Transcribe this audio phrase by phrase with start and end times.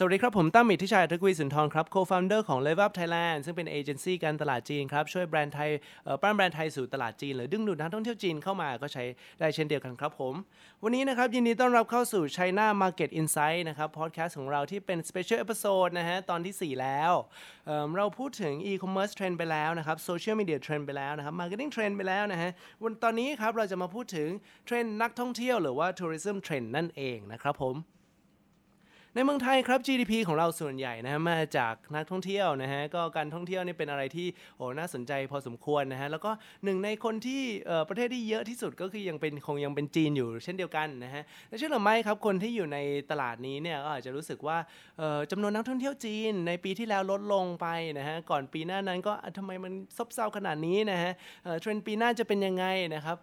[0.00, 5.70] สวัสดีครับ ผมตั้มมิตรทิชัยตะกุยสุนทรครับ co-founder ของ Level Up Thailand ซึ่งเป็นเอเจนซี่การตลาดจีนครับ ช่วยแบรนด์ไทย
[6.22, 9.04] ปั้นแบรนด์ไทยสู่ตลาดจีน หรือดึงดูดนักท่องเที่ยวจีนเข้ามาก็ใช้
[9.40, 10.34] ได้เช่นเดียวกันครับผม
[10.82, 19.96] วันนี้นะครับ ยินดีต้อนรับเข้าสู่ China Market Insight นะครับพอดแคสต์ของเราที่เป็น special episode นะฮะ ตอนที่ 4 แล้วเราพูดถึง e-commerce trend ไปแล้วนะครับ
[20.08, 22.50] social media trend ไปแล้วนะครับ marketing trend ไปแล้วนะฮะ
[22.82, 24.28] วันตอนนี้ครับเราจะมาพูดถึง
[24.66, 27.76] เทรนด์นักท่องเที่ยวหรือว่า tourism trend นั่นเองนะครับผม
[29.18, 36.30] ในเมืองไทยครับ GDP ของเราส่วนใหญ่นะฮะมาจากนักท่องเที่ยวนะฮะก็การท่องเที่ยวนี่เป็นอะไรที่โอ้น่าสนใจพอสมควรนะฮะแล้วก็
[36.64, 37.42] หนึ่งในคนที่
[37.88, 42.78] ประเทศที่เยอะที่สุดก็คือยังเป็นคงยังเป็นจีนอยู่เช่นเดียวกันนะฮะและเชื่อหรือไม่ครับคนที่อยู่ใน
[43.10, 44.58] ตลาดนี้เนี่ยก็อาจจะรู้สึกว่า
[44.98, 47.66] เอ่อจำนวนนักท่องเที่ยวจีน ในปีที่แล้วลดลงไป
[47.98, 51.12] นะฮะก่อนปีหน้านั้นก็อะทำไมมันซบเซาขนาดนี้นะฮะ
[51.60, 53.16] เทรนด์ปีหน้าจะเป็นยังไงนะครับ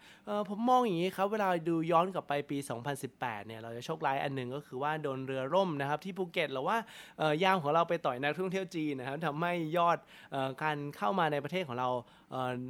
[0.50, 2.58] ผมมองอย่างนี้ครับเวลาดูย้อนกลับไปปี
[3.04, 6.78] 2018เนี่ยเราจะโชคร้ายอันหนึ่งก็คือว่าโดนเรือร่มนะครับที่ภูเก็ตหรือว่า
[7.18, 9.98] เอ่อยามของเราไปต่อยนักท่องเที่ยวจีนนะครับทำให้ยอด
[10.64, 11.90] การเข้ามาในประเทศของเรา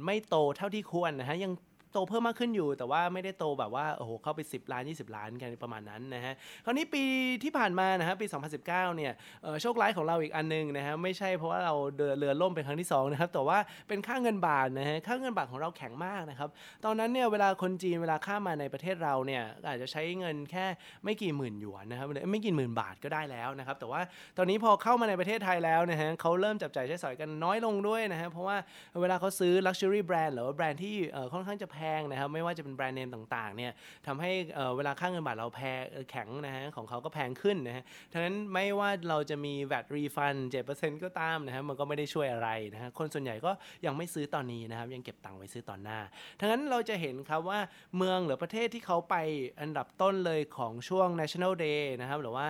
[0.04, 1.52] ไม่โตเท่าที่ควรนะฮะยัง
[1.92, 6.34] โตเพิ่มมากขึ้นอยู่ แต่ว่าไม่ได้โตแบบว่าโอ้โหเข้าไป 10 ล้าน 20 ล้านกันประมาณนั้นนะฮะ
[6.64, 7.02] คราวนี้ปี
[7.44, 8.26] ที่ผ่านมานะฮะปี
[8.62, 16.48] 2019 เนี่ยเอ่อโชคร้ายของเราอีกอันหนึงนะฮะไม่ใช่เพราะว่าเราเดินเรือล่มเป็นครั้งที่สองนะครับแต่ว่าเป็นค่าเงินบาทนะฮะค่าเงินบาทของเราแข็งมากนะครับ
[16.84, 20.66] ตอนนั้นเนี่ยเวลาคนจีนเวลาข้ามมาในประเทศเราเนี่ยอาจจะใช้เงินแค่
[21.04, 24.00] ไม่กี่หมื่นหยวนนะครับไม่กี่หมื่นบาทก็ได้แล้วนะครับแต่ว่า
[24.38, 28.56] ตอนนี้พอเข้ามาในประเทศไทยแล้วนะฮะเขาเริ่มจับจ่ายใช้สอยกันน้อยลงด้วยนะฮะเพราะว่า
[29.00, 30.96] เวลาเขาซื้อ luxury brand หรือว่าแบรนด์ที่
[31.32, 33.72] ค่อนข้างจะพงนะครับไม่ว่าจะเป็นแบรนด์เนมต่างๆเนี่ย
[34.06, 40.38] ทำให้เเวลาค่าเงินบาทเราแพงแข็งนะฮะของเขาก็แพงขึ้นนะฮะทั้งนั้นไม่ว่าเราจะมี VAT refund
[40.72, 43.50] 7%ก็ตามนะฮะมันก็ไม่ได้ช่วยอะไรนะฮะคนส่วนใหญ่ก็
[43.86, 45.98] ยังไม่ซื้อตอนนี้นะครับยังเก็บตังค์ไว้ซื้อตอนหน้า
[46.40, 47.60] ทั้งนั้นเราจะเห็นครับว่า
[47.96, 49.16] เมืองหรือประเทศที่เขาไป
[49.60, 52.46] อันดับต้นเลยของช่วง national day นะครับหรือว่า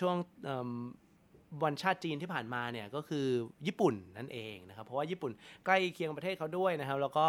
[0.00, 0.16] ช่วง
[1.64, 3.26] วันชาติจีนที่ผ่านมาเนี่ยก็คือ
[3.66, 5.32] ญี่ปุ่นนั่นเองนะครับ เพราะว่าญี่ปุ่น
[5.66, 7.26] ใกล้เคียงประเทศเขาด้วยนะครับ แล้วก็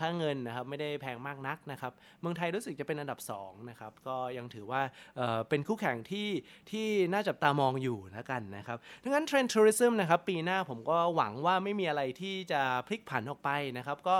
[0.00, 4.80] ค่าเงินนะครับไม่ได้แพงมากนักนะครับ เมืองไทยรู้สึกจะเป็นอันดับ2นะครับก็ยังถือว่า
[5.16, 6.28] เเป็นคู่แข่งที่
[6.70, 14.16] ที่น่าจับตามองอยู่แล้วกันนะครับดังนั้นเทรนด์ tourism นะครับปีหน้าผมก็หวังว่าไม่มีอะไรที่จะพลิกผันออกไปนะครับ ก็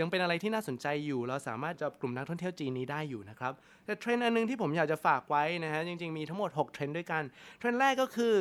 [0.00, 3.52] ยังเป็นอะไรที่น่าสนใจอยู่ เราสามารถจับกลุ่มนักท่องเที่ยวจีนนี้ได้อยู่นะครับ
[3.86, 7.22] แต่เทรนด์อันหนึงที่ผมอยากจะฝากไว้นะฮะจริงๆมีทั้งหมด 6 เทรนด์ด้วยกัน
[7.58, 8.34] เทรนด์แรกก็คือ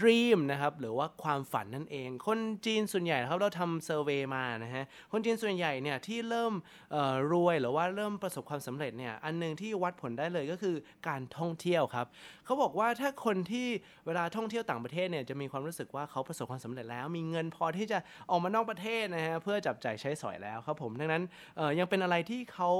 [0.00, 6.52] dream นะครับหรือว่าความฝันนั่นเอง คนจีนส่วนใหญ่ครับเราทำ survey มานะฮะคนจีนส่วนใหญ่เนี่ยที่เริ่ม
[7.32, 10.76] รวยหรือว่าเริ่มประสบความสำเร็จเนี่ยอันหนึงที่วัดผลได้เลยก็คือ
[11.08, 12.06] การท่องเที่ยวครับ
[12.44, 13.66] เขาบอกว่าถ้าคนที่
[14.06, 17.98] เวลาท่องเที่ยวต่างประเทศเนี่ยจะมีความรู้สึกว่าเขาประสบความสำเร็จแล้ว มีเงินพอที่จะ
[18.30, 21.22] ออกมานอกประเทศนะฮะเพื่อจับจ่ายใช้สอยแล้วครับผมดังนั้น
[21.78, 22.70] ยังเป็นอะไรที่เขา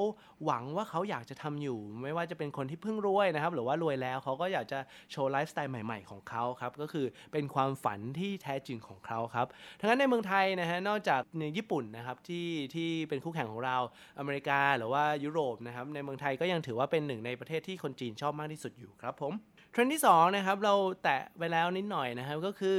[0.45, 4.79] หวังว่าเขาอยากจะทำอยู่ ไม่ว่าจะเป็นคนที่เพิ่งรวยนะครับหรือว่ารวยแล้วเขาก็อยากจะ
[5.11, 6.98] โชว์ไลฟ์สไตล์ใหม่ ๆของเขาครับก็คือ
[7.33, 9.47] เป็นความฝันที่แท้จริงของเขาครับ
[9.81, 13.77] ทั้งนั้นในเมืองไทยนะฮะนอกจากในญี่ปุ่นนะครับที่ที่เป็นคู่แข่งของเรา
[14.19, 19.33] อเมริกาหรือว่ายุโรปนะครับในเมืองไทยก็ยังถือว่าเป็นหนึ่งในประเทศที่คนจีนชอบมากที่สุดอยู่ครับผม
[19.73, 22.79] เทรนด์ที่สองนะครับเราแตะไปแล้วนิดหน่อยนะครับก็คือ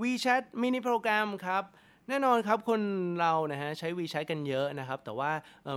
[0.00, 1.64] WeChat มินิโปรแกรมครับ
[2.10, 2.80] แน่นอนครับคน
[3.20, 5.30] เรานะฮะใช้ WeChat กันเยอะนะครับ แต่ว่า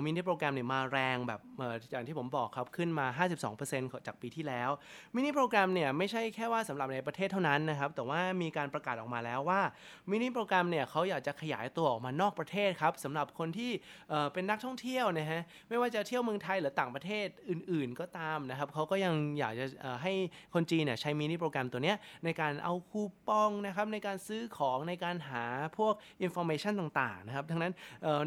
[0.05, 3.25] มินิโปรแกรมเนี่ยมาแรงแบบเอ่ออย่างที่ผมบอกครับขึ้นมา
[3.57, 4.69] 52%จากปีที่แล้ว
[5.15, 9.61] มินิโปรแกรมเนี่ยไม่ใช่แค่ว่าสำหรับในประเทศเท่านั้นนะครับแต่ว่ามีการประกาศออกมาแล้วว่า
[10.09, 13.71] มินิโปรแกรมเนี่ยเขาอยากจะขยายตัวออกมานอกประเทศครับสำหรับคนที่
[14.09, 20.13] เออเป็นนักท่องเที่ยวนะฮะไม่ว่าจะเที่ยวเมืองไทยหรือต่างประเทศอื่น ๆ ก็ตามนะครับเขาก็ยังอยากจะเออให้
[20.53, 25.45] คนจีนเนี่ยใช้มินิโปรแกรมตัวเนี้ยในการเอาคูปองนะครับในการซื้อของในการหา
[25.77, 25.93] พวก
[26.25, 27.73] information ต่างๆนะครับดังนั้น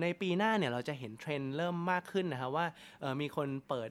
[0.02, 2.66] ในปีหน้าเนี่ยเราจะเห็นเทรนด์เริ่มมากขึ้นนะครับว่า
[3.20, 3.90] มีคนเปิด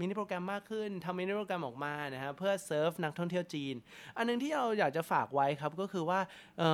[0.00, 3.74] มินิโปรแกรมมากขึ้นทำมินิโปรแกรมออกมานะครับเพื่อเซิร์ฟนักท่องเที่ยวจีน
[4.16, 6.20] อันหนึ่งที่เราอยากจะฝากไว้ครับก็คือว่า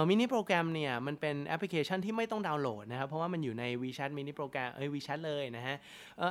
[0.09, 5.77] มินิโปรแกรมเนี่ยมันเป็นแอปพลิเคชันที่ไม่ต้องดาวน์โหลดนะครับเพราะว่ามันอยู่ใน WeChat มินิโปรแกรมเอ้ย WeChat เลยนะฮะ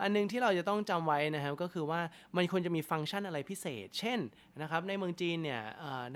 [0.03, 2.01] อันหนึ่งที่เราจะต้องจำไว้นะครับก็คือว่า
[2.35, 4.19] มันควรจะมีฟังก์ชันอะไรพิเศษ เช่น
[4.61, 5.61] นะครับในเมืองจีนเนี่ย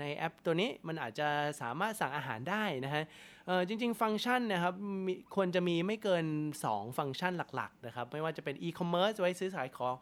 [0.00, 1.28] ในแอปตัวนี้มันอาจจะ
[1.60, 3.04] สามารถสั่งอาหารได้นะฮะ
[3.68, 4.74] จริง ๆ ฟังก์ชันนะครับ
[5.34, 6.24] ควรจะมีไม่เกิน
[6.62, 9.94] 2 ฟังก์ชันหลักๆนะครับไม่ว่าจะเป็น e-commerce ไว้ซื้อขายของ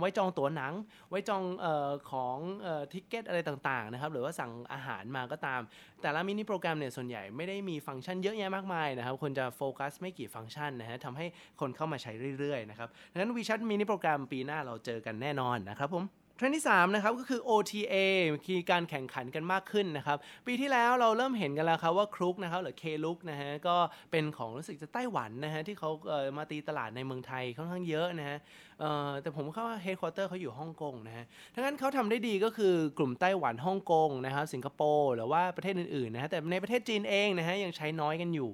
[0.00, 0.72] ไว้จองตั๋วหนัง
[1.10, 2.36] ไว้จองออของ
[2.66, 5.60] ออ ticket อะไรต่างๆนะครับหรือว่าสั่งอาหารมาก็ตาม
[6.02, 11.26] แต่ละมินิโปรแกรมเนี่ยส่วนใหญ่ไม่ได้มีฟังก์ชันเยอะแยะมากมายนะครับควรจะโฟกัสไม่กี่ฟังก์ชันนะฮะทำให้
[11.60, 16.04] คนเข้ามาใช้เรื่อยๆนะครับดังนั้น WeChat มินิโปรแกรมปีหน้าเราเจอกันแน่นอนนะครับผม
[16.38, 17.94] เทรนด์ที่3นะครับก็คือ OTA
[18.46, 23.76] คือการแข่งขันกันมากขึ้นนะครับปีที่แล้วเราเริ่มเห็นกันแล้วครับว่า Klook นะครับหรือ Klook นะฮะก็
[24.10, 28.38] เป็นของรู้สึกจะไต้หวันนะฮะที่เขาเออมาตีตลาดในเมืองไทยค่อนข้างเยอะนะฮะ
[29.22, 38.50] แต่ผมเข้าว่าเฮดค q อเตอร์เขาอยู่ฮ่องกงนะฮะทั้งนั้นเขาทำได้ดีก็คือกลุ่มไต้หวันฮ่องกงนะครับสิงคโปร์หรือว่าประเทศอื่นๆนะฮะแต่ในประเทศจีนเองนะฮะยังใช้น้อยกันอยู่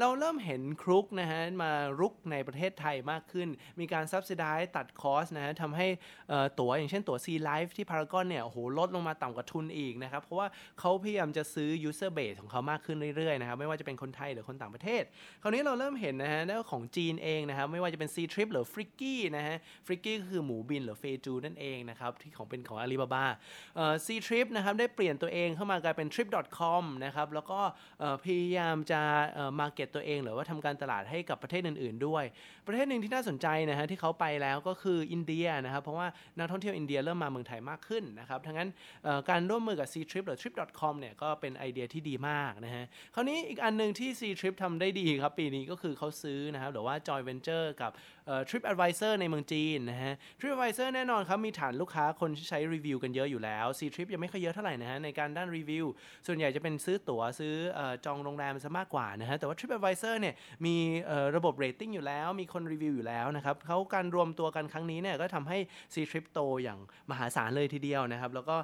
[0.00, 3.48] เราเริ่มเห็นครุกนะฮะมารุกในประเทศไทยมากขึ้น
[3.80, 5.86] มีการซับซิได้ตัดคอสนะฮะทำให้
[6.60, 10.46] ตั๋วอย่างเช่นตั๋ว C Life ที่พารากอนเนี่ยโหลดลงมาต่ำกว่าทุนอีกนะครับเพราะว่า
[10.80, 15.02] เขาพยายามจะซื้อ user base ของเขามากขึ้นเรื่อยๆนะครับไม่ว่าจะเป็นคนไทยหรือคนต่างประเทศ
[15.42, 19.56] คราวนี้เราเริ่มเห็นนะฮะแล้วของจีนเองนะครับไม่ว่าจะเป็น C Trip หรือ f r i c k y นะฮะ
[19.86, 23.24] f r i c k y ก็คือหมูบินหรือเฟจูนั่นเองนะครับที่ของเป็นของ Alibaba
[23.76, 27.60] เอ่อ C Trip นะครับได้เปลี่ยนตัวเองเข้ามากลายเป็น trip.com นะครับแล้วก็
[28.24, 29.00] พยายามจะ
[29.34, 32.24] เอ่อ market ตัวเองหรือว่าทำการตลาดให้กับประเทศอื่น ๆ ด้วย
[32.66, 36.06] ประเทศหนึ่งที่น่าสนใจนะฮะที่เขาไปแล้วก็คืออินเดียนะครับเพราะว่า
[36.38, 38.68] นักท่องเที่ยวอินเดียเริ่มมาเมืองไทยมากขึ้นนะครับทั้งนั้น
[39.30, 42.84] การร่วมมือกับ C Trip หรือ trip.com เนี่ยก็เป็นไอเดียที่ดีมากนะฮะ
[43.14, 47.92] คราวนี้อีกอันหนึ่งที่ C Trip ทำได้ดีครับปีนี้ก็คือเขาซื้อนะครับหรือว่า joint venture กับ
[48.48, 55.86] Trip Advisor ในเมืองจีนนะฮะ Trip Advisor แน่นอนครับมีฐานลูกค้าคนที่ใช้รีวิวกันเยอะอยู่แล้ว C Trip ยังไม่ค่อยเยอะเท่าไหร่นะฮะในการด้านรีวิว
[56.26, 60.34] ส่วนใหญ่จะเป็นซื้อตั๋วซื้อออจองโรงแรมซะมากกว่านะฮะแต่ว่า Trip Advisor เนี่ย
[60.66, 60.76] มี
[61.36, 65.58] ระบบเรตติ้งอยู่แล้ว มีคนรีวิวอยู่แล้วนะครับเขาการรวมตัวกันครั้งนี้เนี่ยก็ทำให้
[65.94, 66.78] C Trip โตอย่าง
[67.10, 68.56] มหาศาลเลยทีเดียวนะครับแล้วก็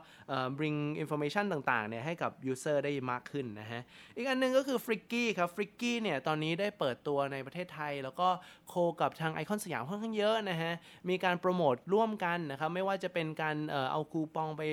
[0.59, 3.81] bring information ต่างๆเนี่ยให้กับ user ได้มากขึ้นนะฮะ
[4.17, 8.29] อีกอันหนึงก็คือ f r i c k y ครับ f r i c k y เนี่ยตอนนี้ได้เปิดตัวในประเทศไทย แล้วก็
[8.69, 10.73] โคกับทางไอคอนสยามค่อนข้างเยอะนะฮะ
[11.09, 13.57] มีการโปรโมทร่วมกันนะครับไม่ว่าจะเป็นการ
[13.91, 14.65] เอาคูปองไป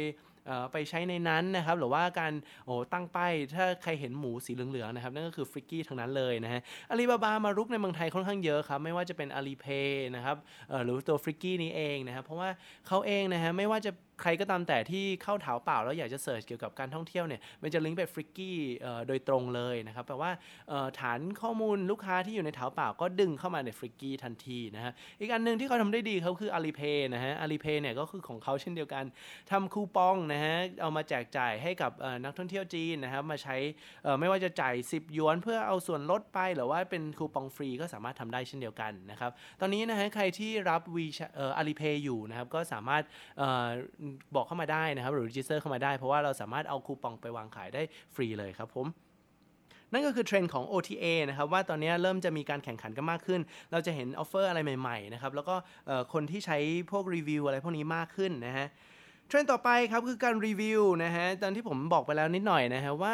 [0.71, 2.33] ไปใช้ในนั้นนะครับหรือว่าการ
[2.65, 10.37] โอ้ตั้งป้ายถ้าใครเห็นหมูสีเหลืองๆนะครับนั่นก็คือฟริกกี้ทั้งนั้นเลยนะฮะอาลีบาบามารุกในเมืองไทยค่อนข้างเยอะครับไม่ว่าจะเป็นอาลีเพย์นะครับ
[10.83, 12.49] หรือตัวฟริกกี้นี้เองนะครับเพราะว่า
[12.87, 18.57] เขาเองนะฮะไม่ว่าจะ ใครก็ตามแต่ที่เข้าถาเปล่าแล้วอยากจะเสิร์ชเกี่ยวกับการท่องเที่ยวเนี่ยมันจะลิงก์ไปฟริกกี้
[19.07, 20.31] โดยตรงเลยนะครับแปลว่า
[20.99, 29.03] ฐานข้อมูลลูกค้าที่อยู่ในถาเปล่าก็ดึงเข้ามาในฟริกกี้ทันทีนะฮะอีกอันหนึ่งที่เขาทำได้ดีเขาคืออาลีเพย์นะฮะอาลีเพย์เนี่ยก็คือของเขาเช่นเดียวกัน
[29.51, 31.91] ทำคูปองนะฮะเอามาแจกจ่ายให้กับ
[32.23, 33.55] นักท่องเที่ยวจีนนะครับมาใช้
[34.19, 43.03] ไม่ว่าจะจ่าย 10ยวนเพื่อเอาส่วนลดไปหรือว่าเป็นคูปองฟรีก็สามารถทำได้เช่นเดียวกันนะครับตอนนี้นะฮะใครที่รับวีเอ่อ Alipay อยู่นะครับก็สามารถ
[44.35, 47.81] บอกเข้ามาได้นะครับ หรือ register เข้ามาได้ เพราะว่าเราสามารถเอาคูปองไปวางขายได้
[48.15, 48.87] ฟรีเลยครับผม
[49.91, 53.41] นั่นก็คือเทรนด์ของ OTA นะครับว่าตอนนี้เริ่มจะมีการแข่งขันกันมากขึ้น
[53.71, 55.55] เราจะเห็น offer อะไรใหม่ๆนะครับแล้วก็
[56.13, 56.57] คนที่ใช้
[56.91, 58.67] พวกรีวิวอะไรพวกนี้มากขึ้นนะฮะ
[59.29, 63.13] เทรนด์ต่อไปครับคือการรีวิวนะฮะตอนที่ผมบอกไปแล้วนิดหน่อยนะฮะว่า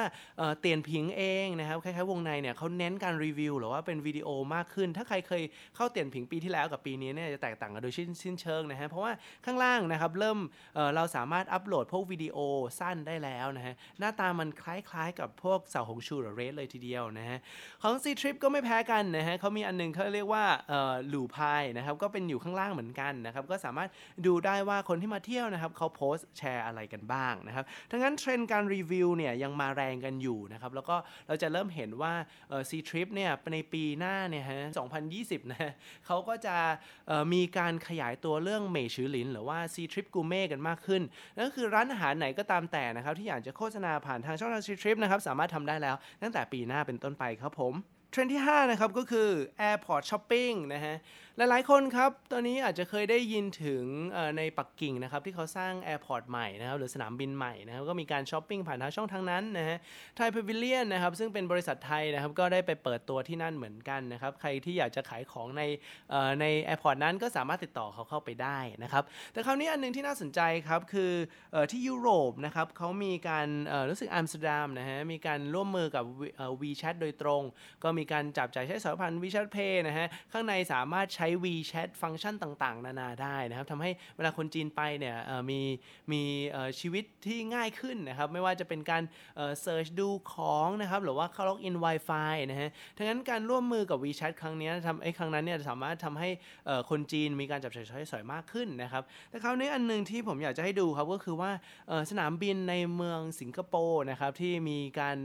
[0.60, 5.44] Dianping เองนะครับคล้ายๆวงในเนี่ยเขาเน้นการรีวิวหรือว่าเป็นวิดีโอมากขึ้น ถ้าใครเคย
[5.76, 7.94] เข้าเตียนพิงปีที่แล้วกับปีนี้เนี่ยจะแตกต่างกันโดย
[8.24, 9.12] สิ้นเชิงนะฮะเพราะว่า
[9.46, 10.40] ข้างล่างนะครับเริ่ม
[10.76, 12.38] เเราสามารถอัปโหลดพวกวิดีโอ
[12.80, 17.38] สั้นได้แล้วนะฮะหน้าตามันคล้ายๆกับพวกเสาหงชูหรือเรดเลยทีเดียวนะฮะ
[17.82, 20.44] ของ C Trip ก็ไม่แพ้กันนะฮะเขามีอันหนึงเขาเรียกว่า
[21.08, 23.90] หลู่พายนะครับก็เป็นอยู่ข้างล่างเหมือนกันนะครับก็สามารถ
[24.26, 30.96] ดูได้ว่าคนที่มาเที่ยวนะครับเขาโพสต์แชร์อะไรกันบ้างนะครับทั้งนั้นเทรนด์การรีวิวเนี่ยยังมาแรงกันอยู่นะครับแล้วก็
[31.28, 32.14] เราจะเริ่มเห็นว่า
[32.50, 34.62] เอ่อ C Trip เนี่ยในปีหน้าเนี่ยฮะ
[35.08, 35.72] 2020นะฮะ
[36.06, 36.56] เขาก็จะ
[37.34, 41.02] มีการขยายตัวเรื่องเมชือลินหรือว่า C Trip Gourmet กันมากขึ้น
[41.36, 47.76] นั่นก็คือร้านอาหารไหนก็ตามแต่นะครับที่อยากจะโฆษณาผ่านทางช่องทาง C Trip นะครับสามารถทำได้แล้วตั้งแต่ปีหน้าเป็นต้นไปครับผม
[48.12, 49.30] เทรนด์ที่ 5 นะครับ ก็คือ
[49.70, 50.96] Airport Shopping นะฮะ
[51.38, 53.84] หลายๆ คนครับ ตอนนี้อาจจะเคยได้ยินถึง
[54.38, 59.78] ในปักกิ่งนะครับ ที่เขาสร้าง Airport ใหม่นะครับ หรือสนามบินใหม่นะครับ ก็มีการช้อปปิ้งผ่านทางช่องทางนั้นนะฮะ
[60.16, 65.64] Thai Pavilion นะครับ ซึ่งเป็นบริษัทไทยนะครับ ก็ได้ไปเปิดตัวที่นั่นเหมือนกันนะครับ ใครที่อยากจะขายของใน
[66.10, 69.04] เอ่อใน Airport นั้นก็สามารถติดต่อเขาเข้าไปได้นะครับ
[69.34, 71.12] แต่คราวนี้อันหนึ่งที่น่าสนใจครับคือ
[71.54, 73.48] อที่ยุโรปนะครับเขามีการ
[73.90, 76.04] รู้สึกอัมสเตอร์ดัมนะฮะมีการร่วมมือกับ
[76.62, 77.44] WeChat โดยตรง
[77.84, 85.16] ก็มีมีการจับจ่ายใช้สารพัน WeChat Pay นะฮะ ข้างในสามารถใช้ WeChat ฟังก์ชันต่าง ๆ นานาได้นะครับทำให้เวลาคนจีนไปเนี่ย
[85.50, 85.62] มี
[86.12, 86.22] มี
[86.80, 89.04] ชีวิตที่ง่ายขึ้นนะครับ ไม่ว่าจะเป็นการ
[89.62, 96.30] search ดูของนะครับ หรือว่าเข้าล็อกอิน Wi-Fi นะฮะดังนั้นการร่วมมือกับ WeChat ครั้งนี้ทำไอ้ครั้งนั้นเนี่ยสามารถทำให้
[96.90, 101.52] คนจีนมีการจับจ่ายใช้สอยมากขึ้นนะครับ แต่คราวนี้อันนึงที่ผมอยากจะให้ดูครับก็คือว่า
[102.10, 105.18] สนามบินในเมืองสิงคโปร์นะครับที่มีการ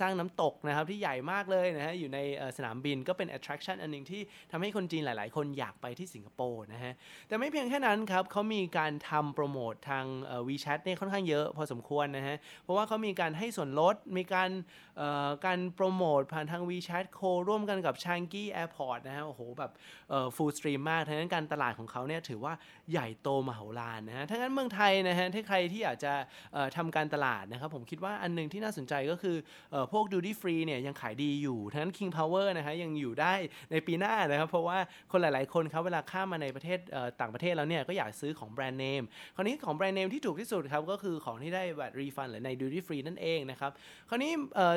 [0.00, 2.18] สร้างน้ำตกนะครับที่ใหญ่มากเลยนะฮะอยู่ใน
[2.56, 6.92] สนามบินก็เป็น attraction อันนึงที่ทำให้คนจีนหลาย ๆ คนอยากไปที่สิงคโปร์นะฮะ
[7.28, 10.04] แต่ไม่เพียงแค่นั้นครับเขามีการทำโปรโมททาง
[10.48, 14.50] WeChat เนี่ยค่อนข้างเยอะพอสมควรนะฮะ เพราะว่าเขามีการให้ส่วนลด มีการ
[15.46, 19.72] การโปรโมทผ่านทาง WeChat โคร่วมกันกับ Changi Airport นะฮะ โอ้โห แบบ
[20.36, 22.52] ฟูลสตรีมมากทั้งนั้นการตลาดของเขาเนี่ยถือว่า
[22.90, 26.12] ใหญ่โตมโหฬารนะฮะ ทั้งนั้นเมืองไทยนะฮะ ถ้าใครที่อยากจะ
[26.76, 29.36] ทำการตลาดนะครับ ผมคิดว่าอันนึงที่น่าสนใจก็คือ
[29.92, 33.34] พวก duty free เนี่ยยังขายดีอยู่ ทั้งนั้น King Power นะฮะยังอยู่ได้
[33.72, 34.78] ในปีหน้านะครับ เพราะว่า
[35.12, 36.78] คนหลาย ๆ คนครับเวลาข้ามมาในประเทศ
[37.20, 39.02] ต่างประเทศแล้วเนี่ยก็อยากซื้อของแบรนด์เนม
[39.36, 43.70] คราวนี้ของแบรนด์เนมที่ถูกที่สุดครับก็คือของที่ได้แบบ refund หรือใน duty free นั่นเองนะครับ
[44.08, 44.32] คราวนี้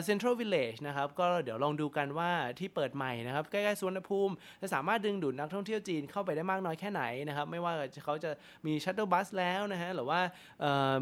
[0.07, 7.73] Central Village นะครับก็เดี๋ยวลองดูกันว่าที่เปิดใหม่นะครับใกล้ๆสุวรรณภูมิจะสามารถดึงดูดนักท่องเที่ยวจีนเข้าไปได้มากน้อยแค่ไหนนะครับไม่ว่า
[8.05, 8.31] เขาจะ
[8.65, 10.19] มี shuttle bus แล้วนะฮะหรือว่า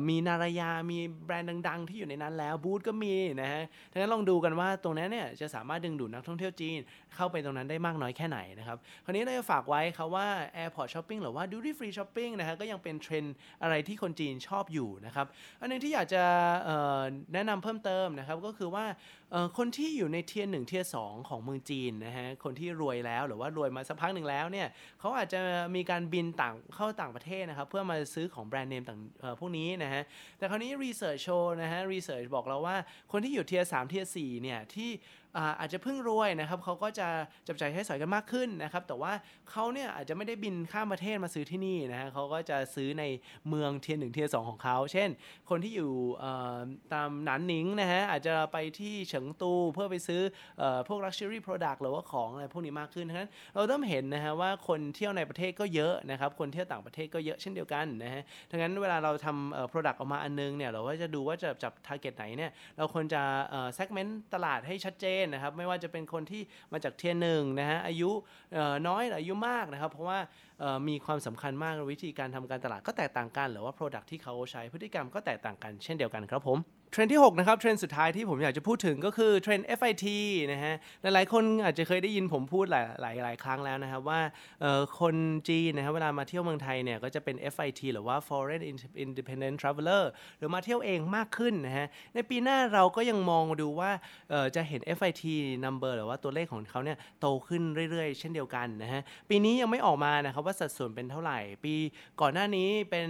[0.09, 6.79] มีนารายามีแบรนด์ดัง ๆ ที่อยู่ในนั้นแล้ว Boots ก็มีนะฮะดังนั้นลองดูกันว่าตรงนั้นเนี่ยจะสามารถดึงดูดนักท่องเที่ยวจีน
[7.15, 10.27] เข้าไปตรงนั้นได้มากน้อยแค่ไหนนะครับ คราวนี้เราจะฝากไว้ครับว่า
[10.63, 15.25] Airport Shopping หรือว่า Duty Free Shopping นะฮะก็ยังเป็นเทรนด์อะไรที่คนจีนชอบอยู่นะครับ
[15.59, 16.23] อันนึงที่อยากจะ
[17.33, 18.85] แนะนำเพิ่มเติมนะครับก็คือว่า
[19.57, 24.67] คนที่อยู่ใน tier หนึ่ง tier สองของเมืองจีนนะฮะคนที่รวยแล้วหรือว่ารวยมาสักพักหนึ่งแล้วเนี่ย
[24.99, 25.39] เขาอาจจะ
[25.75, 28.99] มีการบินต่างเข้าต่างประเทศนะครับเพื่อมาซื้อของแบรนด์เนมต่าง
[29.39, 30.03] พวกนี้นะฮะ
[30.37, 32.75] แต่คราวนี้ research show นะฮะ research บอกเราว่า
[33.11, 34.89] คนที่อยู่ tier สาม tier สี่เนี่ยที่
[35.59, 37.07] อาจจะเพิ่งรวยนะครับเขาก็จะ
[37.47, 39.13] จับจ่ายใช้สอยกันมากขึ้นนะครับแต่ว่า
[39.51, 43.03] เขาเนี่ยอาจจะไม่ได้บินข้ามประเทศมาซื้อที่นี่นะฮะเขาก็จะซื้อใน
[43.50, 45.09] เมือง tier หนึ่ง tier สองของเขา เช่น
[45.50, 45.91] คนที่อยู่
[46.93, 50.21] ตามหนานหนิงนะฮะอาจจะไปที่เฉิงตูเพื่อไปซื้อ
[50.88, 63.21] พวก luxury product หรือว่าของอะไรพวกนี้มากขึ้นดังนั้นเราเริ่มเห็นนะฮะว่าคนเที่ยวในประเทศก็เยอะนะครับคนเที่ยวต่างประเทศก็เยอะเช่นเดียวกันนะฮะดังนั้นเวลาเราทำ product ออกมาอันนึงเนี่ยเราก็จะดูว่าจะจับ target ไหนเนี่ยเราควรจะ
[63.77, 66.41] segment ตลาดให้ชัดเจนนะครับไม่ว่าจะเป็นคนที่
[66.73, 68.09] มาจาก tier หนึ่งนะฮะอายุ
[68.87, 70.19] น้อยหรืออายุมากนะครับ เพราะว่า
[70.87, 80.05] มีความสำคัญมากวิธีการทำการตลาดก็แตกต่างกัน หรือว่า Product ที่เขาใช้พฤติกรรมก็แตกต่างกันเช่นเดียวกันครับผม เทรนด์ที่ 6 นะครับ เทรนด์สุดท้ายที่ผมอยากจะพูดถึงก็คือเทรนด์ FIT
[80.51, 84.19] นะฮะ หลายๆ คนอาจจะเคยได้ยินผมพูดหลายหลายหลายครั้งแล้วนะครับว่า
[85.00, 85.15] คน
[85.50, 88.63] จีนนะครับเวลามาเที่ยวเมืองไทยเนี่ยก็จะเป็น FIT หรือว่า Foreign
[89.05, 90.03] Independent Traveler
[90.38, 93.91] หรือมาเที่ยวเองมากขึ้นนะฮะ ในปีหน้าเราก็ยังมองดูว่า
[94.55, 95.24] จะเห็น FIT
[95.65, 101.74] number หรือว่าตัวเลขของเขาเนี่ยโตขึ้นเรื่อยๆ เช่นเดียวกันนะฮะ ปีนี้ยังไม่ออกมานะครับว่าสัดส่วนเป็นเท่าไหร่ ปี
[102.21, 103.10] ก่อนหน้านี้เป็น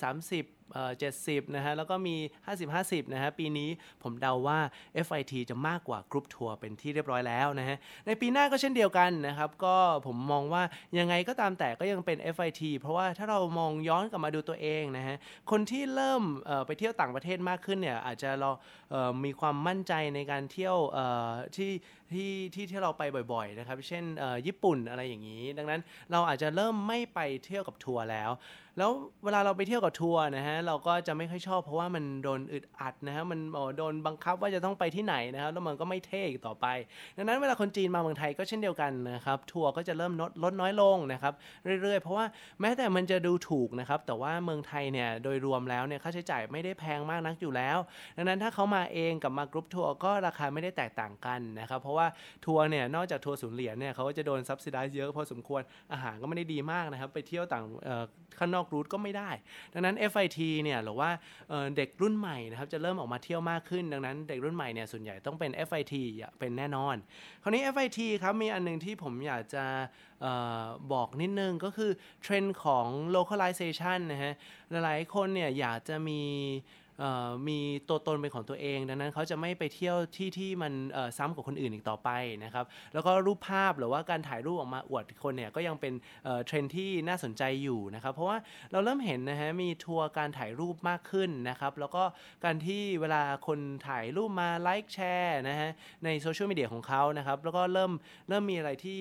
[0.00, 0.59] 30
[0.98, 2.16] เจ็ดสิบนะฮะ แล้วก็มี
[2.64, 3.68] 50-50 นะฮะ ปีนี้
[4.02, 4.58] ผมเดาว่า
[5.06, 10.62] FIT จะมากกว่ากรุ๊ปทัวร์เป็นที่เรียบร้อยแล้วนะฮะ ในปีหน้าก็เช่นเดียวกันนะครับ ก็ผมมองว่า
[10.98, 15.16] ยังไงก็ตามแต่ก็ยังเป็น FIT เพราะว่าถ้าเรามองย้อนกลับมาดูตัวเองนะฮะ
[15.50, 16.22] คนที่เริ่ม
[16.66, 18.50] ไปเที่ยวต่างประเทศมากขึ้นเนี่ยอาจจะเรา
[19.24, 20.76] มีความมั่นใจในการเที่ยว
[21.56, 21.70] ที่
[22.12, 23.02] ที่ที่ที่เราไป
[23.32, 24.04] บ่อยๆนะครับ เช่น
[24.46, 25.80] ญี่ปุ่นอะไรอย่างนี้ ดังนั้น
[26.12, 28.30] เราอาจจะเริ่มไม่ไปเที่ยวกับทัวร์แล้ว
[28.78, 28.90] แล้ว
[29.24, 33.40] เวลาเราไปเที่ยวกับทัวร์นะฮะเราก็จะไม่ค่อยชอบเพราะว่ามันโดนอึดอัดนะฮะมัน
[33.78, 36.66] โดนบังคับว่าจะต้องไปที่ไหนนะครับแล้วมันก็ไม่เท่อีกต่อไป
[37.16, 41.34] ดังนั้นเวลาคนจีนมาเมืองไทยก็เช่นเดียวกันนะครับทัวร์ก็จะเริ่มลดลดน้อยลงนะครับ
[41.82, 42.26] เรื่อยๆ เพราะว่า
[42.60, 47.78] แม้แต่มันจะดูถูกนะครับแต่ว่าเมืองไทยเนี่ยโดยรวมแล้วเนี่ยค่าใช้จ่ายไม่ได้แพงมากนักอยู่แล้ว
[48.16, 52.08] ดังนั้นถ้าเขามาเองกับมากรุ๊ปทัวร์ก็ราคาไม่ได้แตกต่างกันนะครับ เพราะว่าว่า
[52.46, 57.64] ทัวร์เนี่ยนอกจากทัวร์ศูนย์เหรียญเนี่ยเขาก็จะโดน subsidize เยอะพอสมควรอาหารก็ไม่ได้ดีมากนะครับ ไปเที่ยวต่าง
[58.38, 59.30] ข้างนอก route ก็ไม่ได้
[59.72, 61.10] ดังนั้น FIT เนี่ยหรือว่า
[61.76, 65.94] เด็กรุ่นใหม่นะครับจะเริ่มออกมาเที่ยวมากขึ้น ดังนั้นเด็กรุ่นใหม่เนี่ยส่วนใหญ่ต้องเป็น FIT
[66.38, 66.96] เป็นแน่นอน
[67.42, 69.64] คราวนี้ FIT ครับมีอันนึงที่ผมอยากจะ
[70.24, 70.26] อ
[70.62, 71.90] อบอกนิดนึงก็คือ
[72.22, 74.34] เทรนด์ของ localization นะฮะ
[74.84, 76.20] หลายๆคนเนี่ยอยากจะมี
[77.48, 80.72] มีตัวตนเป็นของตัวเอง ดังนั้นเขาจะไม่ไปเที่ยวที่ที่มัน
[81.18, 82.10] ซ้ำกับคนอื่นอีกต่อไป
[82.44, 82.64] นะครับ
[82.94, 85.92] แล้วก็รูปภาพหรือว่าการถ่ายรูปออกมาอวดคนเนี่ยก็ยังเป็น
[86.46, 88.38] เทรนที่น่าสนใจอยู่นะครับเพราะว่า
[88.72, 92.02] เราเริ่มเห็นนะฮะมีทัวร์การถ่ายรูปมากขึ้นนะครับแล้วก็
[92.44, 95.70] การที่เวลาคนถ่ายรูปมาไลค์แชร์นะฮะ
[96.04, 97.92] ในโซเชียลมีเดียของเขานะครับแล้วก็เริ่ม
[98.28, 98.98] เริ่มมีอะไรที่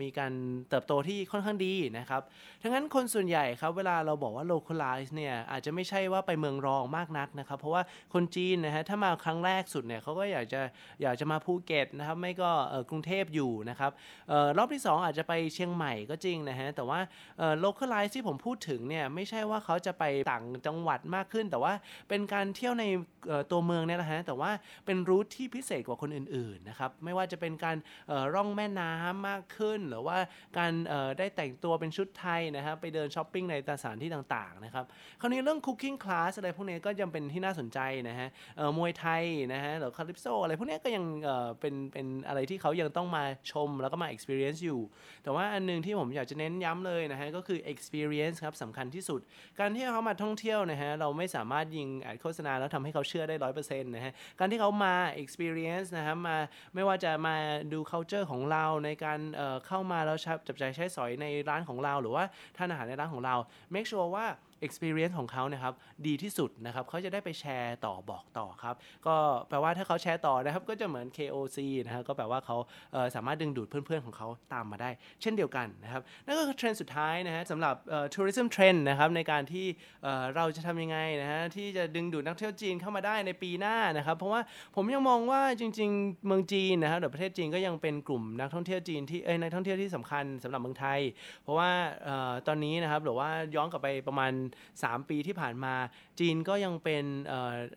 [0.00, 0.32] มีการ
[0.68, 2.22] เติบโตที่ค่อนข้างดีนะครับ
[2.62, 7.82] ทั้งนั้นคนส่วนใหญ่ครับเวลาเราบอกว่า localize เนี่ยอาจจะไม่ใช่ว่าไปเมืองรองมากนักนะครับ เพราะว่า
[8.14, 10.60] คนจีนนะฮะถ้ามาครั้งแรกสุดเนี่ยเขาก็อยากจะ
[11.02, 12.50] อยากจะมาภูเก็ตนะครับไม่ก็
[12.90, 13.90] กรุงเทพอยู่นะครับ
[14.30, 17.00] ออรอบที่ 2 อาจจะไปเชียงใหม่ก็จริงนะฮะแต่ว่า
[17.38, 21.72] เอ่อ localize ที่ผมพูดถึงเนี่ยไม่ใช่ว่าเขาจะไปต่างจังหวัดมากขึ้น แต่ว่า
[22.08, 22.84] เป็นการเที่ยวใน
[23.50, 24.50] ตัวเมืองเนี่ยแหละฮะแต่ว่า
[24.86, 27.76] เป็นรูทที่พิเศษกว่าคนอื่นๆนะครับไม่ว่าจะเป็นการ
[28.34, 30.18] ร่องแม่น้ำมากขึ้น หรือว่า
[30.58, 30.72] การ
[31.18, 34.84] ได้แต่งตัวเป็นชุดไทยนะครับไปเดินช้อปปิ้งในสถานที่ต่างๆนะครับ
[35.20, 44.80] คราวนี้เรื่อง cooking class อะไรพวกนี้ก็ยังเป็นที่น่าสนใจนะฮะเออมวยไทยนะฮะหรือคาลิปโซอะไรพวกนี้ก็ยังเออเป็นเป็นอะไรที่เขายังต้องมาชมแล้วก็มา experience อยู่
[45.22, 49.20] แต่ว่าอันหนึงที่ผมอยากจะเน้นย้ำเลยนะฮะก็คือ experience ครับสำคัญที่สุด
[49.60, 56.36] การที่เขามาท่องเที่ยวนะฮะเราไม่สามารถยิงแอดโฆษณาแล้วทำให้เขาเชื่อได้ร้อยเปอร์เซ็นต์นะฮะการที่เขามา experience นะครับมา
[56.74, 57.36] ไม่ว่าจะมา
[57.72, 62.24] ดู culture ของเราในการเออเข้ามาแล้วชับจับใจายใช้สอยในร้านของเรา หรือว่า
[62.56, 63.34] ทานอาหารในร้านของเรา
[63.74, 64.26] make sure ว่า
[64.66, 65.74] experience ของเขานะครับ
[66.06, 68.74] ดีที่สุดนะครับเขาจะได้ไปแชร์ต่อบอกต่อครับ
[69.06, 69.16] ก็
[69.48, 72.56] แปลว่าถ้าเขาแชร์ต่อนะครับ ก็จะเหมือน KOC นะฮะก็แปลว่าเขา
[72.92, 74.90] เสามารถดึงดูดเพื่อนๆของเขาตามมาได้
[75.22, 77.74] เช่นเดียวกันนะครับนั่นก็คือเทรนด์สุดท้ายนะฮะสำหรับ
[78.14, 79.66] tourism trend นะครับในการที่
[80.36, 84.40] เราจะทำยังไงนะฮะที่จะดึงดูดนักท่องเที่ยวจีนเข้ามาได้ในปีหน้านะครับ เพราะว่า
[84.76, 91.00] ผมยังมองว่าจริง ๆ เมืองจีนนะครับหรือประเทศจีนก็ยังเป็นกลุ่มนักท่องเที่ยวจีนที่เอ้ยนักท่องเที่ยวที่สำคัญสำหรับเมืองไทย
[91.42, 91.70] เพราะว่า
[92.46, 94.32] ตอนนี้นะครับหรือว่าย้อนกลับไปประมาณ
[94.74, 95.74] 3 ปีที่ผ่านมา
[96.20, 97.34] จีนก็ยังเป็นอ,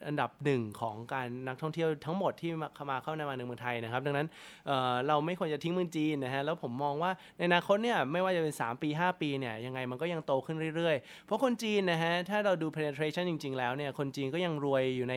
[0.07, 4.27] อันดับหนึ่งของการนักท่องเที่ยวทั้งหมดที่มาเข้ามาเข้าในมาในเมืองไทยนะครับ ดังนั้น
[4.67, 15.15] เเราไม่ควรจะทิ้งเมืองจีนนะฮะแล้วผมมองว่าในอนาคตเนี่ยไม่ว่าจะเป็น 3 ปี 5 ปีเนี่ยยังไงมันก็ยังโตขึ้นเรื่อยๆ เพราะคนจีนนะฮะถ้าเราดู penetration จริง ๆ แล้วเนี่ยคนจีนก็ยังรวยอยู่ใน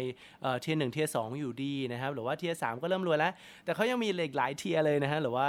[0.60, 3.32] tier หนึ่ง tier สองอยู่ดีนะครับหรือว่า tier สามก็เริ่มรวยแล้ว
[3.64, 5.46] แต่เขายังมีเหล็กหลายเทียร์เลยนะฮะหรือว่า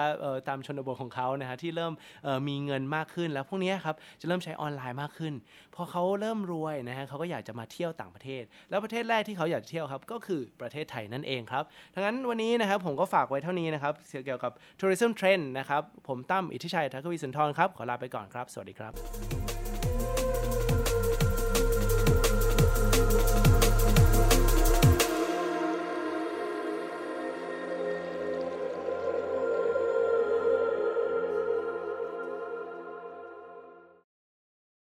[0.47, 1.93] ตามชนบทของเขานะฮะที่เริ่ม
[2.47, 5.33] มีเงินมากขึ้นแล้วพวกนี้ครับจะเริ่มใช้ออนไลน์มากขึ้น
[5.75, 11.63] พอเขาเริ่มรวยนะฮะเขาก็อยากจะมาเที่ยวต่างประเทศ แล้วประเทศแรกที่เขาอยากจะเที่ยวครับก็คือประเทศไทยนั่นเองครับ
[11.93, 13.93] ดังนั้นวันนี้นะครับผมก็ฝากไว้เท่านี้นะครับ
[14.25, 19.46] เกี่ยวกับ tourism trend นะครับผมตั้มอิทธิชัยทักวีสุนทรครับขอลาไปก่อนครับ สวัสดีครับ